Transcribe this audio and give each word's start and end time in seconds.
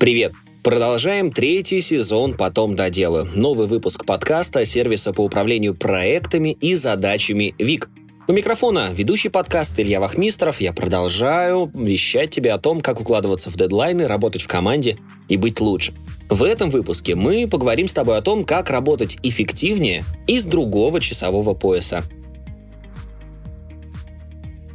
Привет! 0.00 0.32
Продолжаем 0.62 1.30
третий 1.30 1.82
сезон 1.82 2.32
«Потом 2.32 2.74
доделаю». 2.74 3.28
Новый 3.34 3.66
выпуск 3.66 4.06
подкаста 4.06 4.64
сервиса 4.64 5.12
по 5.12 5.20
управлению 5.20 5.74
проектами 5.74 6.56
и 6.58 6.74
задачами 6.74 7.54
ВИК. 7.58 7.90
У 8.26 8.32
микрофона 8.32 8.92
ведущий 8.94 9.28
подкаст 9.28 9.78
Илья 9.78 10.00
Вахмистров. 10.00 10.58
Я 10.62 10.72
продолжаю 10.72 11.70
вещать 11.74 12.30
тебе 12.30 12.52
о 12.52 12.58
том, 12.58 12.80
как 12.80 12.98
укладываться 12.98 13.50
в 13.50 13.58
дедлайны, 13.58 14.08
работать 14.08 14.40
в 14.40 14.48
команде 14.48 14.96
и 15.28 15.36
быть 15.36 15.60
лучше. 15.60 15.92
В 16.30 16.44
этом 16.44 16.70
выпуске 16.70 17.14
мы 17.14 17.46
поговорим 17.46 17.86
с 17.86 17.92
тобой 17.92 18.16
о 18.16 18.22
том, 18.22 18.46
как 18.46 18.70
работать 18.70 19.18
эффективнее 19.22 20.04
из 20.26 20.46
другого 20.46 21.02
часового 21.02 21.52
пояса– 21.52 22.04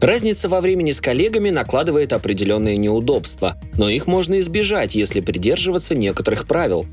Разница 0.05 0.49
во 0.49 0.61
времени 0.61 0.91
с 0.91 1.01
коллегами 1.01 1.49
накладывает 1.49 2.13
определенные 2.13 2.77
неудобства, 2.77 3.59
но 3.75 3.89
их 3.89 4.05
можно 4.05 4.39
избежать, 4.39 4.93
если 4.93 5.19
придерживаться 5.19 5.95
некоторых 5.95 6.45
правил. 6.45 6.85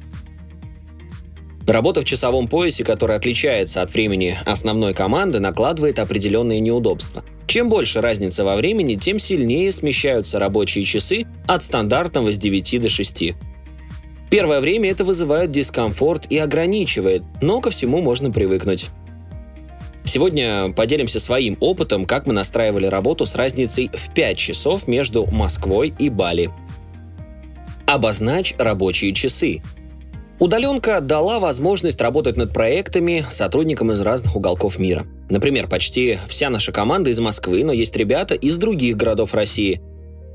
Работа 1.67 2.01
в 2.01 2.07
часовом 2.07 2.49
поясе, 2.49 2.85
который 2.85 3.15
отличается 3.15 3.83
от 3.83 3.93
времени 3.93 4.39
основной 4.47 4.95
команды, 4.95 5.41
накладывает 5.41 5.99
определенные 5.99 6.61
неудобства. 6.61 7.23
Чем 7.47 7.69
больше 7.69 8.01
разница 8.01 8.45
во 8.45 8.57
времени, 8.57 8.95
тем 8.95 9.19
сильнее 9.19 9.73
смещаются 9.73 10.39
рабочие 10.39 10.85
часы 10.85 11.27
от 11.47 11.63
стандартного 11.63 12.33
с 12.33 12.39
9 12.39 12.81
до 12.81 12.89
6. 12.89 13.35
Первое 14.31 14.63
время 14.63 14.91
это 14.91 15.05
вызывает 15.05 15.51
дискомфорт 15.51 16.29
и 16.31 16.39
ограничивает, 16.39 17.25
но 17.43 17.61
ко 17.61 17.69
всему 17.69 18.01
можно 18.01 18.31
привыкнуть. 18.33 18.89
Сегодня 20.13 20.75
поделимся 20.75 21.21
своим 21.21 21.57
опытом, 21.59 22.05
как 22.05 22.27
мы 22.27 22.35
настраивали 22.35 22.85
работу 22.85 23.25
с 23.25 23.35
разницей 23.35 23.91
в 23.95 24.13
5 24.13 24.37
часов 24.37 24.87
между 24.87 25.25
Москвой 25.33 25.95
и 25.99 26.11
Бали. 26.11 26.51
Обозначь 27.87 28.55
рабочие 28.59 29.15
часы. 29.15 29.63
Удаленка 30.39 31.01
дала 31.01 31.41
возможность 31.41 31.99
работать 32.03 32.37
над 32.37 32.53
проектами 32.53 33.25
сотрудникам 33.31 33.91
из 33.91 34.03
разных 34.03 34.37
уголков 34.37 34.79
мира. 34.79 35.07
Например, 35.31 35.67
почти 35.67 36.19
вся 36.29 36.51
наша 36.51 36.73
команда 36.73 37.09
из 37.09 37.19
Москвы, 37.19 37.65
но 37.65 37.73
есть 37.73 37.97
ребята 37.97 38.35
из 38.35 38.59
других 38.59 38.99
городов 38.99 39.33
России. 39.33 39.81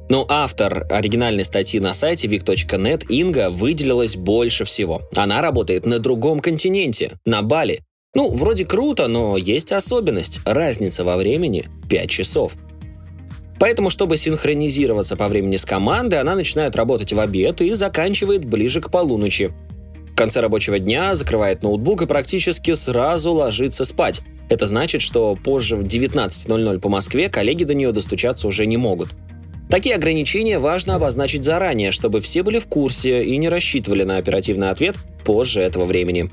Но 0.10 0.26
автор 0.28 0.88
оригинальной 0.90 1.46
статьи 1.46 1.80
на 1.80 1.94
сайте 1.94 2.28
vic.net 2.28 3.06
Инга 3.10 3.52
выделилась 3.52 4.16
больше 4.16 4.66
всего. 4.66 5.04
Она 5.16 5.40
работает 5.40 5.86
на 5.86 6.00
другом 6.00 6.40
континенте, 6.40 7.20
на 7.28 7.44
Бали. 7.44 7.82
Ну, 8.18 8.32
вроде 8.32 8.66
круто, 8.66 9.08
но 9.08 9.38
есть 9.38 9.72
особенность. 9.72 10.40
Разница 10.44 11.04
во 11.04 11.18
времени 11.18 11.66
5 11.88 12.10
часов. 12.10 12.54
Поэтому, 13.60 13.92
чтобы 13.92 14.18
синхронизироваться 14.18 15.16
по 15.16 15.28
времени 15.28 15.58
с 15.58 15.66
командой, 15.66 16.20
она 16.20 16.34
начинает 16.34 16.76
работать 16.76 17.14
в 17.14 17.20
обед 17.20 17.62
и 17.62 17.73
заканчивает 17.73 18.44
ближе 18.44 18.82
к 18.82 18.90
полуночи. 18.90 19.52
В 20.14 20.16
конце 20.16 20.40
рабочего 20.40 20.80
дня 20.80 21.14
закрывает 21.14 21.62
ноутбук 21.62 22.02
и 22.02 22.08
практически 22.08 22.73
сразу 22.73 23.34
ложится 23.34 23.86
спать. 23.86 24.22
Это 24.50 24.66
значит, 24.66 25.04
что 25.04 25.36
позже 25.36 25.76
в 25.76 25.84
19.00 25.84 26.80
по 26.80 26.90
Москве 26.90 27.30
коллеги 27.30 27.66
до 27.66 27.76
нее 27.76 27.92
достучаться 27.92 28.48
уже 28.48 28.66
не 28.66 28.78
могут. 28.78 29.10
Такие 29.70 29.94
ограничения 29.94 30.58
важно 30.58 30.95
обозначить 30.95 31.44
заранее, 31.44 31.92
чтобы 31.92 32.22
все 32.22 32.42
были 32.42 32.58
в 32.58 32.66
курсе 32.66 33.23
и 33.23 33.38
не 33.38 33.48
рассчитывали 33.48 34.02
на 34.02 34.18
оперативный 34.18 34.72
ответ 34.72 34.95
позже 35.23 35.60
этого 35.60 35.86
времени. 35.86 36.32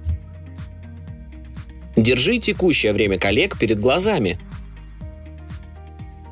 Держи 1.97 2.39
текущее 2.39 2.93
время 2.93 3.19
коллег 3.19 3.59
перед 3.59 3.79
глазами. 3.79 4.39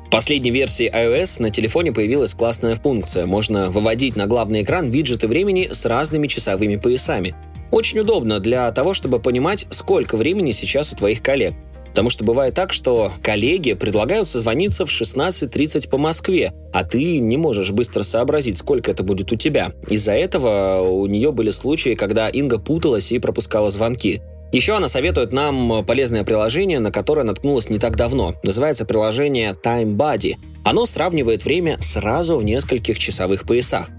В 0.07 0.09
последней 0.09 0.51
версии 0.51 0.91
iOS 0.93 1.41
на 1.41 1.51
телефоне 1.51 1.91
появилась 1.91 2.33
классная 2.33 2.75
функция. 2.75 3.25
Можно 3.25 3.71
выводить 3.71 4.15
на 4.15 4.27
главный 4.27 4.63
экран 4.63 4.91
виджеты 4.91 5.27
времени 5.27 5.69
с 5.71 5.85
разными 5.85 6.27
часовыми 6.27 6.75
поясами. 6.75 7.33
Очень 7.71 7.99
удобно 7.99 8.39
для 8.39 8.71
того, 8.71 8.93
чтобы 8.93 9.19
понимать, 9.19 9.65
сколько 9.71 10.17
времени 10.17 10.51
сейчас 10.51 10.93
у 10.93 10.95
твоих 10.95 11.23
коллег. 11.23 11.55
Потому 11.89 12.09
что 12.09 12.23
бывает 12.23 12.55
так, 12.55 12.73
что 12.73 13.11
коллеги 13.21 13.73
предлагают 13.73 14.27
созвониться 14.27 14.85
в 14.85 14.89
16.30 14.89 15.89
по 15.89 15.97
Москве, 15.97 16.51
а 16.73 16.83
ты 16.83 17.19
не 17.19 17.37
можешь 17.37 17.71
быстро 17.71 18.03
сообразить, 18.03 18.57
сколько 18.57 18.91
это 18.91 19.03
будет 19.03 19.31
у 19.31 19.35
тебя. 19.35 19.73
Из-за 19.87 20.13
этого 20.13 20.81
у 20.81 21.05
нее 21.05 21.31
были 21.31 21.51
случаи, 21.51 21.93
когда 21.93 22.29
Инга 22.29 22.57
путалась 22.57 23.11
и 23.11 23.19
пропускала 23.19 23.69
звонки. 23.71 24.21
Еще 24.53 24.77
она 24.77 24.87
советует 24.87 25.33
нам 25.33 25.83
полезное 25.83 26.23
приложение, 26.23 26.79
на 26.79 26.91
которое 26.91 27.23
наткнулась 27.23 27.71
не 27.71 27.79
так 27.79 27.95
давно. 27.95 28.35
Называется 28.43 28.85
приложение 28.85 29.57
TimeBuddy. 29.61 30.35
Оно 30.63 30.85
сравнивает 30.85 31.43
время 31.43 31.79
сразу 31.81 32.37
в 32.37 32.45
нескольких 32.45 32.99
часовых 32.99 33.45
поясах. 33.45 33.89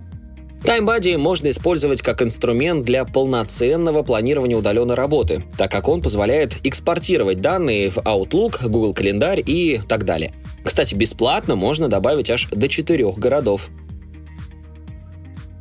TimeBuddy 0.62 1.18
можно 1.18 1.48
использовать 1.48 2.02
как 2.02 2.22
инструмент 2.22 2.84
для 2.84 3.04
полноценного 3.04 4.04
планирования 4.04 4.56
удаленной 4.56 4.94
работы, 4.94 5.42
так 5.58 5.72
как 5.72 5.88
он 5.88 6.00
позволяет 6.00 6.64
экспортировать 6.64 7.40
данные 7.40 7.90
в 7.90 7.98
Outlook, 7.98 8.68
Google 8.68 8.94
календарь 8.94 9.42
и 9.44 9.80
так 9.88 10.04
далее. 10.04 10.34
Кстати, 10.64 10.94
бесплатно 10.94 11.56
можно 11.56 11.88
добавить 11.88 12.30
аж 12.30 12.46
до 12.52 12.68
четырех 12.68 13.18
городов. 13.18 13.70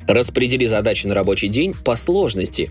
Распредели 0.07 0.67
задачи 0.67 1.07
на 1.07 1.15
рабочий 1.15 1.47
день 1.47 1.73
по 1.73 1.95
сложности. 1.95 2.69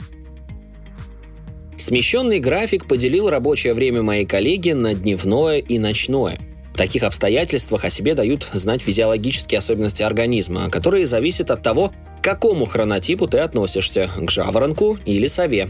Смещенный 1.76 2.38
график 2.38 2.86
поделил 2.86 3.30
рабочее 3.30 3.74
время 3.74 4.02
моей 4.02 4.26
коллеги 4.26 4.70
на 4.70 4.94
дневное 4.94 5.58
и 5.58 5.78
ночное. 5.78 6.38
В 6.72 6.76
таких 6.76 7.02
обстоятельствах 7.02 7.84
о 7.84 7.90
себе 7.90 8.14
дают 8.14 8.48
знать 8.52 8.82
физиологические 8.82 9.58
особенности 9.58 10.02
организма, 10.02 10.70
которые 10.70 11.06
зависят 11.06 11.50
от 11.50 11.62
того, 11.62 11.92
к 12.20 12.24
какому 12.24 12.64
хронотипу 12.64 13.26
ты 13.26 13.38
относишься– 13.38 14.10
к 14.16 14.30
жаворонку 14.30 14.98
или 15.04 15.26
сове. 15.26 15.68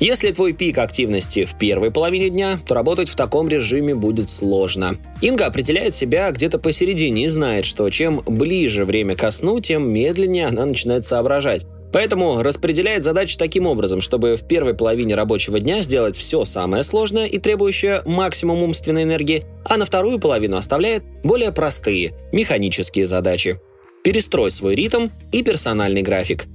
Если 0.00 0.32
твой 0.32 0.52
пик 0.52 0.78
активности 0.78 1.44
в 1.44 1.56
первой 1.56 1.90
половине 1.90 2.28
дня, 2.28 2.58
то 2.66 2.74
работать 2.74 3.08
в 3.08 3.16
таком 3.16 3.48
режиме 3.48 3.94
будет 3.94 4.28
сложно. 4.28 4.96
Инга 5.22 5.46
определяет 5.46 5.94
себя 5.94 6.30
где-то 6.30 6.58
посередине 6.58 7.24
и 7.24 7.28
знает, 7.28 7.64
что 7.64 7.88
чем 7.90 8.20
ближе 8.26 8.84
время 8.84 9.14
ко 9.14 9.30
сну, 9.30 9.60
тем 9.60 9.88
медленнее 9.88 10.46
она 10.46 10.66
начинает 10.66 11.06
соображать. 11.06 11.64
Поэтому 11.94 12.42
распределяет 12.42 13.04
задачи 13.04 13.38
таким 13.38 13.68
образом, 13.68 14.00
чтобы 14.00 14.34
в 14.34 14.44
первой 14.48 14.74
половине 14.74 15.14
рабочего 15.14 15.60
дня 15.60 15.80
сделать 15.80 16.16
все 16.16 16.44
самое 16.44 16.82
сложное 16.82 17.26
и 17.26 17.38
требующее 17.38 18.02
максимум 18.04 18.64
умственной 18.64 19.04
энергии, 19.04 19.44
а 19.64 19.76
на 19.76 19.84
вторую 19.84 20.18
половину 20.18 20.56
оставляет 20.56 21.04
более 21.22 21.52
простые, 21.52 22.14
механические 22.32 23.06
задачи. 23.06 23.60
Перестрой 24.02 24.50
свой 24.50 24.74
ритм 24.74 25.10
и 25.30 25.44
персональный 25.44 26.02
график. 26.02 26.46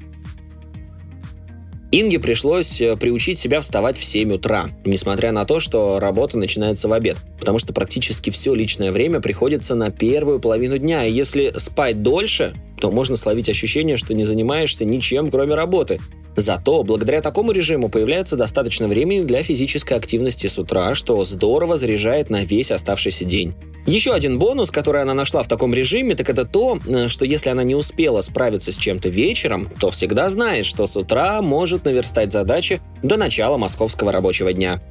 Инге 1.93 2.19
пришлось 2.19 2.81
э, 2.81 2.97
приучить 2.97 3.39
себя 3.39 3.61
вставать 3.61 3.97
в 3.97 4.03
7 4.03 4.33
утра, 4.33 4.67
несмотря 4.85 5.31
на 5.31 5.45
то, 5.45 5.61
что 5.61 6.01
работа 6.01 6.37
начинается 6.37 6.89
в 6.89 6.93
обед, 6.93 7.15
потому 7.39 7.59
что 7.59 7.71
практически 7.71 8.29
все 8.29 8.53
личное 8.53 8.91
время 8.91 9.21
приходится 9.21 9.73
на 9.73 9.89
первую 9.89 10.41
половину 10.41 10.77
дня, 10.77 11.05
и 11.05 11.13
если 11.13 11.53
спать 11.57 12.03
дольше, 12.03 12.53
то 12.79 12.91
можно 12.91 13.15
словить 13.15 13.49
ощущение, 13.49 13.97
что 13.97 14.13
не 14.13 14.23
занимаешься 14.23 14.85
ничем, 14.85 15.29
кроме 15.29 15.55
работы. 15.55 15.99
Зато 16.35 16.83
благодаря 16.83 17.21
такому 17.21 17.51
режиму 17.51 17.89
появляется 17.89 18.37
достаточно 18.37 18.87
времени 18.87 19.23
для 19.23 19.43
физической 19.43 19.93
активности 19.93 20.47
с 20.47 20.57
утра, 20.57 20.95
что 20.95 21.23
здорово 21.25 21.75
заряжает 21.75 22.29
на 22.29 22.45
весь 22.45 22.71
оставшийся 22.71 23.25
день. 23.25 23.55
Еще 23.85 24.13
один 24.13 24.37
бонус, 24.37 24.71
который 24.71 25.01
она 25.01 25.13
нашла 25.13 25.41
в 25.41 25.47
таком 25.47 25.73
режиме, 25.73 26.15
так 26.15 26.29
это 26.29 26.45
то, 26.45 26.79
э, 26.85 27.07
что 27.07 27.25
если 27.25 27.49
она 27.49 27.63
не 27.63 27.75
успела 27.75 28.21
справиться 28.21 28.71
с 28.71 28.77
чем-то 28.77 29.09
вечером, 29.09 29.67
то 29.79 29.89
всегда 29.89 30.29
знает, 30.29 30.65
что 30.65 30.85
с 30.85 30.95
утра 30.95 31.41
может 31.41 31.85
наверстать 31.85 32.31
задачи 32.31 32.81
до 33.01 33.17
начала 33.17 33.57
московского 33.57 34.11
рабочего 34.11 34.53
дня. 34.53 34.81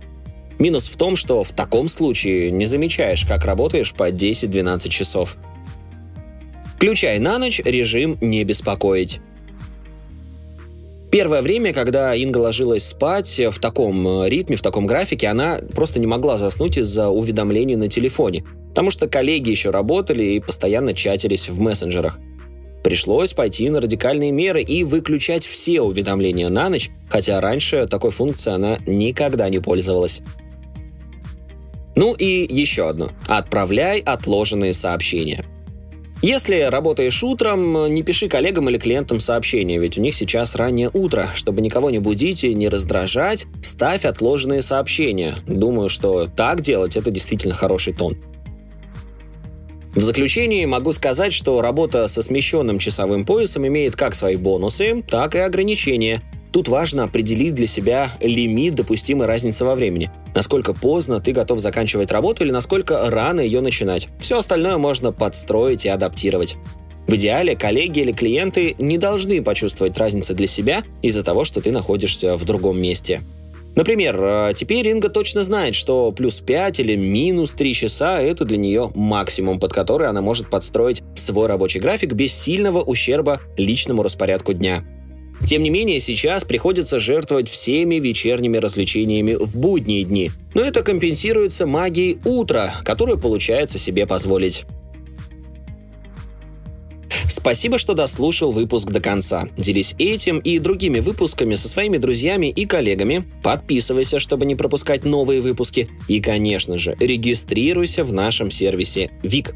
Минус 0.58 0.88
в 0.88 0.96
том, 0.96 1.14
что 1.14 1.44
в 1.44 1.50
таком 1.50 1.88
случае 1.88 2.50
не 2.50 2.66
замечаешь, 2.66 3.24
как 3.24 3.44
работаешь 3.44 3.94
по 3.94 4.10
10-12 4.10 4.88
часов. 4.88 5.36
Включай 6.78 7.18
на 7.18 7.40
ночь 7.40 7.60
режим 7.64 8.16
«Не 8.20 8.44
беспокоить». 8.44 9.18
Первое 11.10 11.42
время, 11.42 11.72
когда 11.72 12.14
Инга 12.14 12.38
ложилась 12.38 12.84
спать 12.84 13.40
в 13.50 13.58
таком 13.58 14.06
э, 14.06 14.28
ритме, 14.28 14.54
в 14.54 14.62
таком 14.62 14.86
графике, 14.86 15.26
она 15.26 15.58
просто 15.74 15.98
не 15.98 16.06
могла 16.06 16.38
заснуть 16.38 16.78
из-за 16.78 17.08
уведомлений 17.08 17.74
на 17.74 17.88
телефоне, 17.88 18.44
потому 18.68 18.90
что 18.90 19.08
коллеги 19.08 19.50
еще 19.50 19.70
работали 19.70 20.22
и 20.22 20.40
постоянно 20.40 20.94
чатились 20.94 21.48
в 21.48 21.60
мессенджерах. 21.60 22.20
Пришлось 22.84 23.32
пойти 23.32 23.68
на 23.70 23.80
радикальные 23.80 24.30
меры 24.30 24.62
и 24.62 24.84
выключать 24.84 25.44
все 25.44 25.80
уведомления 25.80 26.48
на 26.48 26.68
ночь, 26.68 26.90
хотя 27.10 27.40
раньше 27.40 27.88
такой 27.88 28.12
функцией 28.12 28.54
она 28.54 28.78
никогда 28.86 29.48
не 29.48 29.58
пользовалась. 29.58 30.20
Ну 31.96 32.14
и 32.14 32.46
еще 32.48 32.88
одно. 32.88 33.08
Отправляй 33.26 33.98
отложенные 33.98 34.74
сообщения– 34.74 35.44
если 36.22 36.62
работаешь 36.62 37.22
утром, 37.22 37.92
не 37.92 38.02
пиши 38.02 38.28
коллегам 38.28 38.68
или 38.68 38.78
клиентам 38.78 39.20
сообщения, 39.20 39.78
ведь 39.78 39.98
у 39.98 40.00
них 40.00 40.14
сейчас 40.14 40.56
раннее 40.56 40.90
утро. 40.92 41.28
Чтобы 41.34 41.60
никого 41.60 41.90
не 41.90 42.00
будить 42.00 42.44
и 42.44 42.54
не 42.54 42.68
раздражать, 42.68 43.46
ставь 43.62 44.04
отложенные 44.04 44.62
сообщения. 44.62 45.34
Думаю, 45.46 45.88
что 45.88 46.26
так 46.26 46.60
делать– 46.60 46.96
это 46.98 47.10
действительно 47.10 47.54
хороший 47.54 47.92
тон. 47.92 48.16
В 49.94 50.02
заключение 50.02 50.66
могу 50.66 50.92
сказать, 50.92 51.32
что 51.32 51.60
работа 51.60 52.08
со 52.08 52.22
смещенным 52.22 52.78
часовым 52.78 53.24
поясом 53.24 53.66
имеет 53.66 53.96
как 53.96 54.14
свои 54.14 54.36
бонусы, 54.36 55.02
так 55.08 55.34
и 55.34 55.38
ограничения. 55.38 56.22
Тут 56.52 56.68
важно 56.68 57.04
определить 57.04 57.54
для 57.54 57.66
себя 57.66 58.10
лимит 58.20 58.74
допустимой 58.74 59.26
разницы 59.26 59.64
во 59.64 59.74
времени. 59.74 60.10
Насколько 60.38 60.72
поздно 60.72 61.18
ты 61.18 61.32
готов 61.32 61.58
заканчивать 61.58 62.12
работу 62.12 62.44
или 62.44 62.52
насколько 62.52 63.10
рано 63.10 63.40
ее 63.40 63.60
начинать. 63.60 64.06
Все 64.20 64.38
остальное 64.38 64.78
можно 64.78 65.10
подстроить 65.10 65.84
и 65.84 65.88
адаптировать. 65.88 66.54
В 67.08 67.14
идеале 67.14 67.56
коллеги 67.56 67.98
или 67.98 68.12
клиенты 68.12 68.76
не 68.78 68.98
должны 68.98 69.42
почувствовать 69.42 69.98
разницы 69.98 70.34
для 70.34 70.46
себя 70.46 70.84
из-за 71.02 71.24
того, 71.24 71.42
что 71.42 71.60
ты 71.60 71.72
находишься 71.72 72.36
в 72.36 72.44
другом 72.44 72.80
месте. 72.80 73.22
Например, 73.74 74.16
э, 74.20 74.52
теперь 74.54 74.86
Инга 74.86 75.08
точно 75.08 75.42
знает, 75.42 75.74
что 75.74 76.12
плюс 76.12 76.38
5 76.38 76.78
или 76.78 76.94
минус 76.94 77.54
3 77.54 77.74
часа– 77.74 78.20
это 78.22 78.44
для 78.44 78.58
нее 78.58 78.92
максимум, 78.94 79.58
под 79.58 79.72
который 79.72 80.06
она 80.06 80.22
может 80.22 80.50
подстроить 80.50 81.02
свой 81.16 81.48
рабочий 81.48 81.80
график 81.80 82.12
без 82.12 82.32
сильного 82.32 82.80
ущерба 82.80 83.40
личному 83.56 84.04
распорядку 84.04 84.52
дня. 84.52 84.84
Тем 85.46 85.62
не 85.62 85.70
менее, 85.70 86.00
сейчас 86.00 86.44
приходится 86.44 86.98
жертвовать 86.98 87.48
всеми 87.48 87.96
вечерними 87.96 88.58
развлечениями 88.58 89.34
в 89.34 89.56
будние 89.56 90.04
дни, 90.04 90.30
но 90.54 90.62
это 90.62 90.82
компенсируется 90.82 91.66
магией 91.66 92.18
утра, 92.24 92.74
которую 92.84 93.18
получается 93.18 93.78
себе 93.78 94.06
позволить. 94.06 94.64
Спасибо, 97.28 97.78
что 97.78 97.94
дослушал 97.94 98.52
выпуск 98.52 98.88
до 98.90 99.00
конца. 99.00 99.48
Делись 99.56 99.94
этим 99.98 100.38
и 100.38 100.58
другими 100.58 101.00
выпусками 101.00 101.54
со 101.54 101.68
своими 101.68 101.96
друзьями 101.98 102.48
и 102.48 102.66
коллегами. 102.66 103.24
Подписывайся, 103.42 104.18
чтобы 104.18 104.44
не 104.44 104.54
пропускать 104.54 105.04
новые 105.04 105.40
выпуски. 105.40 105.88
И, 106.08 106.20
конечно 106.20 106.78
же, 106.78 106.96
регистрируйся 106.98 108.04
в 108.04 108.12
нашем 108.12 108.50
сервисе 108.50 109.10
ВИК. 109.22 109.54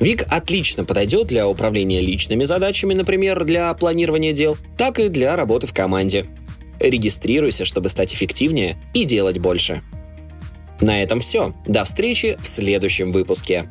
ВИК 0.00 0.24
отлично 0.28 0.84
подойдет 0.84 1.28
для 1.28 1.48
управления 1.48 2.00
личными 2.00 2.44
задачами, 2.44 2.94
например, 2.94 3.44
для 3.44 3.72
планирования 3.74 4.32
дел, 4.32 4.56
так 4.76 4.98
и 4.98 5.08
для 5.08 5.36
работы 5.36 5.66
в 5.66 5.72
команде. 5.72 6.26
Регистрируйся, 6.80 7.64
чтобы 7.64 7.88
стать 7.88 8.12
эффективнее 8.12 8.76
и 8.92 9.04
делать 9.04 9.38
больше. 9.38 9.82
На 10.80 11.02
этом 11.02 11.20
все. 11.20 11.54
До 11.66 11.84
встречи 11.84 12.36
в 12.40 12.48
следующем 12.48 13.12
выпуске. 13.12 13.68